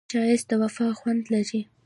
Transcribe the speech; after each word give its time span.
ښایست 0.11 0.45
د 0.49 0.51
وفا 0.61 0.87
خوند 0.99 1.23
لري 1.33 1.61